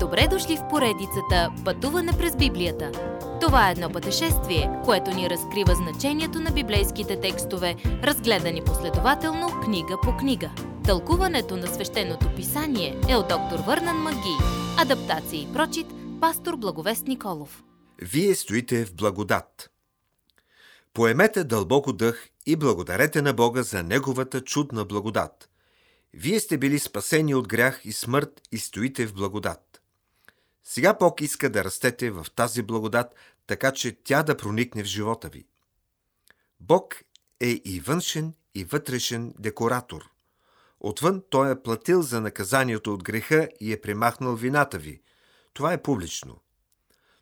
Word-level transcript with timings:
Добре 0.00 0.28
дошли 0.30 0.56
в 0.56 0.68
поредицата 0.70 1.52
Пътуване 1.64 2.12
през 2.18 2.36
Библията. 2.36 2.92
Това 3.40 3.68
е 3.68 3.72
едно 3.72 3.90
пътешествие, 3.90 4.70
което 4.84 5.10
ни 5.10 5.30
разкрива 5.30 5.74
значението 5.74 6.40
на 6.40 6.50
библейските 6.50 7.20
текстове, 7.20 7.76
разгледани 7.84 8.62
последователно 8.64 9.60
книга 9.64 9.96
по 10.02 10.16
книга. 10.16 10.50
Тълкуването 10.84 11.56
на 11.56 11.66
свещеното 11.66 12.34
писание 12.36 13.00
е 13.08 13.16
от 13.16 13.28
доктор 13.28 13.58
Върнан 13.66 13.96
Маги. 13.96 14.36
Адаптация 14.78 15.42
и 15.42 15.52
прочит, 15.52 15.86
пастор 16.20 16.56
Благовест 16.56 17.06
Николов. 17.06 17.62
Вие 18.02 18.34
стоите 18.34 18.84
в 18.84 18.94
благодат. 18.94 19.70
Поемете 20.94 21.44
дълбоко 21.44 21.92
дъх 21.92 22.28
и 22.46 22.56
благодарете 22.56 23.22
на 23.22 23.32
Бога 23.32 23.62
за 23.62 23.82
Неговата 23.82 24.40
чудна 24.40 24.84
благодат. 24.84 25.48
Вие 26.14 26.40
сте 26.40 26.58
били 26.58 26.78
спасени 26.78 27.34
от 27.34 27.48
грях 27.48 27.80
и 27.84 27.92
смърт 27.92 28.40
и 28.52 28.58
стоите 28.58 29.06
в 29.06 29.14
благодат. 29.14 29.67
Сега 30.70 30.94
Бог 30.94 31.20
иска 31.20 31.50
да 31.50 31.64
растете 31.64 32.10
в 32.10 32.26
тази 32.36 32.62
благодат, 32.62 33.14
така 33.46 33.72
че 33.72 34.02
тя 34.04 34.22
да 34.22 34.36
проникне 34.36 34.82
в 34.82 34.86
живота 34.86 35.28
ви. 35.28 35.46
Бог 36.60 36.96
е 37.40 37.48
и 37.48 37.80
външен, 37.80 38.34
и 38.54 38.64
вътрешен 38.64 39.34
декоратор. 39.38 40.10
Отвън 40.80 41.22
Той 41.30 41.52
е 41.52 41.62
платил 41.62 42.02
за 42.02 42.20
наказанието 42.20 42.94
от 42.94 43.04
греха 43.04 43.48
и 43.60 43.72
е 43.72 43.80
премахнал 43.80 44.34
вината 44.34 44.78
ви. 44.78 45.02
Това 45.54 45.72
е 45.72 45.82
публично. 45.82 46.40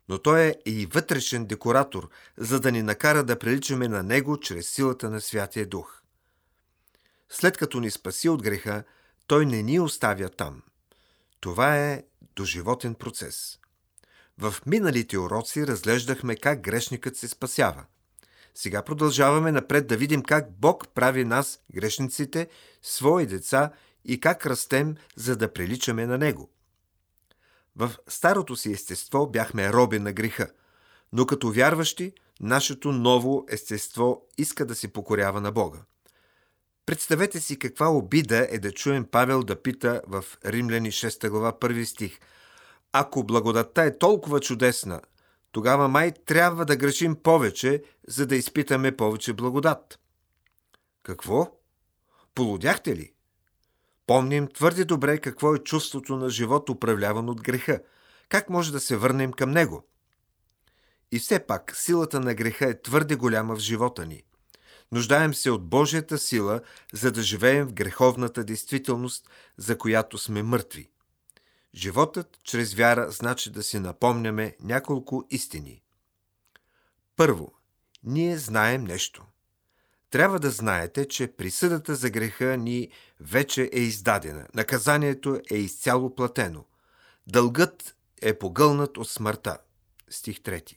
Но 0.09 0.17
Той 0.17 0.41
е 0.41 0.55
и 0.65 0.85
вътрешен 0.85 1.45
декоратор, 1.45 2.09
за 2.37 2.59
да 2.59 2.71
ни 2.71 2.83
накара 2.83 3.23
да 3.23 3.39
приличаме 3.39 3.87
на 3.87 4.03
Него 4.03 4.39
чрез 4.39 4.69
силата 4.69 5.09
на 5.09 5.21
Святия 5.21 5.65
Дух. 5.65 6.01
След 7.29 7.57
като 7.57 7.79
ни 7.79 7.91
спаси 7.91 8.29
от 8.29 8.43
греха, 8.43 8.83
Той 9.27 9.45
не 9.45 9.63
ни 9.63 9.79
оставя 9.79 10.29
там. 10.29 10.61
Това 11.39 11.77
е 11.77 12.03
доживотен 12.37 12.95
процес. 12.95 13.59
В 14.37 14.55
миналите 14.65 15.19
уроци 15.19 15.67
разглеждахме 15.67 16.35
как 16.35 16.61
грешникът 16.61 17.17
се 17.17 17.27
спасява. 17.27 17.85
Сега 18.55 18.81
продължаваме 18.81 19.51
напред 19.51 19.87
да 19.87 19.97
видим 19.97 20.23
как 20.23 20.51
Бог 20.59 20.87
прави 20.93 21.25
нас, 21.25 21.59
грешниците, 21.75 22.47
свои 22.81 23.25
деца 23.25 23.71
и 24.05 24.19
как 24.19 24.45
растем, 24.45 24.95
за 25.15 25.35
да 25.35 25.53
приличаме 25.53 26.05
на 26.05 26.17
Него. 26.17 26.49
В 27.75 27.91
старото 28.07 28.55
си 28.55 28.71
естество 28.71 29.27
бяхме 29.27 29.73
роби 29.73 29.99
на 29.99 30.13
греха, 30.13 30.47
но 31.13 31.25
като 31.25 31.51
вярващи, 31.51 32.13
нашето 32.39 32.91
ново 32.91 33.45
естество 33.49 34.27
иска 34.37 34.65
да 34.65 34.75
се 34.75 34.87
покорява 34.87 35.41
на 35.41 35.51
Бога. 35.51 35.79
Представете 36.87 37.39
си 37.39 37.59
каква 37.59 37.89
обида 37.89 38.47
е 38.51 38.59
да 38.59 38.71
чуем 38.71 39.05
Павел 39.05 39.43
да 39.43 39.61
пита 39.61 40.01
в 40.07 40.25
Римляни 40.45 40.91
6 40.91 41.29
глава 41.29 41.53
1 41.53 41.83
стих. 41.83 42.19
Ако 42.93 43.23
благодатта 43.23 43.83
е 43.83 43.97
толкова 43.97 44.39
чудесна, 44.39 45.01
тогава 45.51 45.87
май 45.87 46.11
трябва 46.25 46.65
да 46.65 46.75
грешим 46.75 47.15
повече, 47.15 47.83
за 48.07 48.25
да 48.25 48.35
изпитаме 48.35 48.97
повече 48.97 49.33
благодат. 49.33 49.99
Какво? 51.03 51.59
Полудяхте 52.35 52.95
ли? 52.95 53.13
Помним 54.05 54.47
твърде 54.47 54.85
добре 54.85 55.17
какво 55.17 55.55
е 55.55 55.59
чувството 55.59 56.15
на 56.15 56.29
живот, 56.29 56.69
управляван 56.69 57.29
от 57.29 57.41
греха. 57.41 57.79
Как 58.29 58.49
може 58.49 58.71
да 58.71 58.79
се 58.79 58.97
върнем 58.97 59.33
към 59.33 59.51
него? 59.51 59.87
И 61.11 61.19
все 61.19 61.39
пак 61.39 61.75
силата 61.75 62.19
на 62.19 62.33
греха 62.33 62.69
е 62.69 62.81
твърде 62.81 63.15
голяма 63.15 63.55
в 63.55 63.59
живота 63.59 64.05
ни. 64.05 64.23
Нуждаем 64.91 65.33
се 65.33 65.51
от 65.51 65.69
Божията 65.69 66.17
сила, 66.17 66.61
за 66.93 67.11
да 67.11 67.21
живеем 67.21 67.67
в 67.67 67.73
греховната 67.73 68.43
действителност, 68.43 69.29
за 69.57 69.77
която 69.77 70.17
сме 70.17 70.43
мъртви. 70.43 70.89
Животът 71.75 72.39
чрез 72.43 72.73
вяра 72.73 73.11
значи 73.11 73.51
да 73.51 73.63
си 73.63 73.79
напомняме 73.79 74.55
няколко 74.59 75.27
истини. 75.29 75.81
Първо, 77.15 77.53
ние 78.03 78.37
знаем 78.37 78.83
нещо. 78.83 79.25
Трябва 80.09 80.39
да 80.39 80.49
знаете, 80.49 81.07
че 81.07 81.27
присъдата 81.27 81.95
за 81.95 82.09
греха 82.09 82.57
ни 82.57 82.89
вече 83.19 83.69
е 83.73 83.79
издадена. 83.79 84.47
Наказанието 84.53 85.39
е 85.51 85.57
изцяло 85.57 86.15
платено. 86.15 86.65
Дългът 87.27 87.95
е 88.21 88.39
погълнат 88.39 88.97
от 88.97 89.09
смъртта. 89.09 89.57
Стих 90.09 90.39
3. 90.39 90.75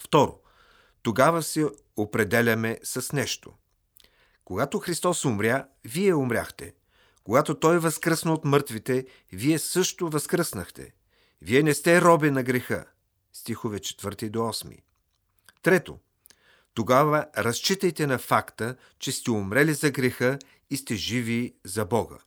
Второ, 0.00 0.41
тогава 1.02 1.42
се 1.42 1.66
определяме 1.96 2.78
с 2.84 3.12
нещо. 3.12 3.52
Когато 4.44 4.78
Христос 4.78 5.24
умря, 5.24 5.68
вие 5.84 6.14
умряхте. 6.14 6.74
Когато 7.24 7.60
Той 7.60 7.78
възкръсна 7.78 8.32
от 8.32 8.44
мъртвите, 8.44 9.06
вие 9.32 9.58
също 9.58 10.08
възкръснахте. 10.08 10.92
Вие 11.42 11.62
не 11.62 11.74
сте 11.74 12.00
роби 12.00 12.30
на 12.30 12.42
греха. 12.42 12.86
Стихове 13.32 13.78
4 13.78 14.30
до 14.30 14.38
8. 14.38 14.78
Трето, 15.62 15.98
тогава 16.74 17.26
разчитайте 17.36 18.06
на 18.06 18.18
факта, 18.18 18.76
че 18.98 19.12
сте 19.12 19.30
умрели 19.30 19.74
за 19.74 19.90
греха 19.90 20.38
и 20.70 20.76
сте 20.76 20.96
живи 20.96 21.54
за 21.64 21.84
Бога. 21.84 22.18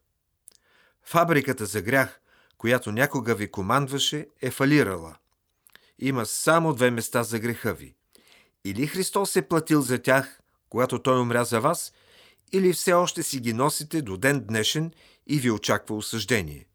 Фабриката 1.04 1.66
за 1.66 1.82
грях, 1.82 2.22
която 2.58 2.92
някога 2.92 3.36
ви 3.36 3.52
командваше, 3.52 4.28
е 4.42 4.52
фалирала. 4.52 5.16
Има 6.00 6.26
само 6.26 6.74
две 6.74 6.92
места 6.92 7.24
за 7.24 7.40
греха 7.40 7.74
ви. 7.74 7.96
Или 8.66 8.88
Христос 8.88 9.36
е 9.36 9.48
платил 9.48 9.82
за 9.82 10.02
тях, 10.02 10.40
когато 10.70 11.02
Той 11.02 11.22
умря 11.22 11.44
за 11.44 11.62
вас, 11.62 11.94
или 12.52 12.74
все 12.74 12.94
още 12.94 13.24
си 13.24 13.40
ги 13.40 13.54
носите 13.54 14.02
до 14.02 14.18
ден 14.18 14.46
днешен 14.46 14.94
и 15.28 15.40
ви 15.40 15.52
очаква 15.52 15.96
осъждение. 15.96 16.68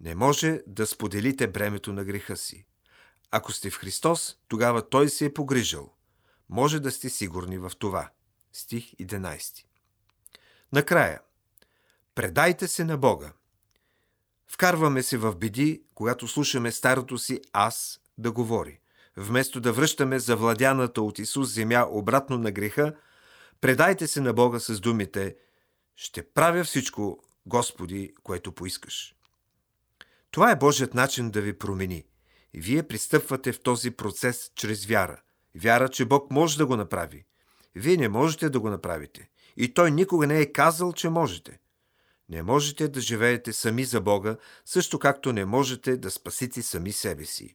Не 0.00 0.14
може 0.14 0.60
да 0.66 0.86
споделите 0.86 1.48
бремето 1.48 1.92
на 1.92 2.04
греха 2.04 2.36
си. 2.36 2.66
Ако 3.30 3.52
сте 3.52 3.70
в 3.70 3.78
Христос, 3.78 4.36
тогава 4.48 4.88
Той 4.88 5.08
се 5.08 5.24
е 5.24 5.34
погрижал. 5.34 5.94
Може 6.48 6.80
да 6.80 6.90
сте 6.90 7.10
сигурни 7.10 7.58
в 7.58 7.72
това. 7.78 8.10
Стих 8.52 8.92
11. 8.92 9.64
Накрая. 10.72 11.20
Предайте 12.14 12.68
се 12.68 12.84
на 12.84 12.96
Бога. 12.98 13.32
Вкарваме 14.46 15.02
се 15.02 15.16
в 15.16 15.36
беди, 15.36 15.82
когато 15.94 16.28
слушаме 16.28 16.72
старото 16.72 17.18
си 17.18 17.40
аз 17.52 18.00
да 18.18 18.32
говори. 18.32 18.81
Вместо 19.16 19.60
да 19.60 19.72
връщаме 19.72 20.18
завладяната 20.18 21.02
от 21.02 21.18
Исус 21.18 21.54
земя 21.54 21.86
обратно 21.90 22.38
на 22.38 22.50
греха, 22.50 22.94
предайте 23.60 24.06
се 24.06 24.20
на 24.20 24.32
Бога 24.32 24.60
с 24.60 24.80
думите 24.80 25.36
«Ще 25.96 26.22
правя 26.22 26.64
всичко, 26.64 27.24
Господи, 27.46 28.14
което 28.22 28.52
поискаш». 28.52 29.14
Това 30.30 30.50
е 30.50 30.56
Божият 30.56 30.94
начин 30.94 31.30
да 31.30 31.40
ви 31.40 31.58
промени. 31.58 32.04
Вие 32.54 32.82
пристъпвате 32.82 33.52
в 33.52 33.60
този 33.60 33.90
процес 33.90 34.50
чрез 34.54 34.86
вяра. 34.86 35.20
Вяра, 35.54 35.88
че 35.88 36.04
Бог 36.04 36.30
може 36.30 36.58
да 36.58 36.66
го 36.66 36.76
направи. 36.76 37.24
Вие 37.74 37.96
не 37.96 38.08
можете 38.08 38.48
да 38.48 38.60
го 38.60 38.70
направите. 38.70 39.30
И 39.56 39.74
Той 39.74 39.90
никога 39.90 40.26
не 40.26 40.40
е 40.40 40.52
казал, 40.52 40.92
че 40.92 41.08
можете. 41.08 41.58
Не 42.28 42.42
можете 42.42 42.88
да 42.88 43.00
живеете 43.00 43.52
сами 43.52 43.84
за 43.84 44.00
Бога, 44.00 44.36
също 44.64 44.98
както 44.98 45.32
не 45.32 45.44
можете 45.44 45.96
да 45.96 46.10
спасите 46.10 46.62
сами 46.62 46.92
себе 46.92 47.24
си. 47.24 47.54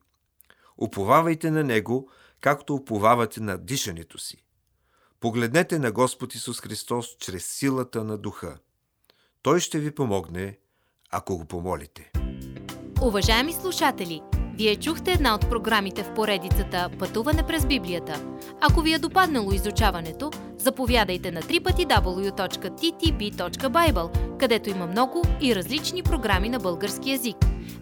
Уповавайте 0.78 1.52
на 1.52 1.64
Него, 1.64 2.10
както 2.42 2.76
уповавате 2.76 3.42
на 3.42 3.58
дишането 3.58 4.18
си. 4.20 4.44
Погледнете 5.20 5.80
на 5.80 5.92
Господ 5.92 6.36
Исус 6.36 6.62
Христос 6.62 7.18
чрез 7.20 7.46
силата 7.46 8.04
на 8.04 8.18
Духа. 8.18 8.58
Той 9.42 9.60
ще 9.60 9.80
ви 9.80 9.96
помогне, 9.96 10.58
ако 11.12 11.38
го 11.38 11.46
помолите. 11.46 12.12
Уважаеми 13.02 13.54
слушатели, 13.54 14.22
вие 14.58 14.76
чухте 14.76 15.12
една 15.12 15.36
от 15.36 15.50
програмите 15.50 16.04
в 16.04 16.14
поредицата 16.14 16.90
Пътуване 17.00 17.48
през 17.48 17.66
Библията. 17.66 18.26
Ако 18.62 18.82
ви 18.82 18.94
е 18.94 19.00
допаднало 19.00 19.52
изучаването, 19.52 20.32
заповядайте 20.58 21.32
на 21.32 21.42
www.ttb.bible, 21.42 22.78
където 24.38 24.70
има 24.70 24.88
много 24.88 25.24
и 25.42 25.56
различни 25.56 26.04
програми 26.04 26.50
на 26.50 26.60
български 26.60 27.12
язик. 27.12 27.38